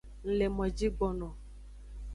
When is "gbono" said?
0.95-1.27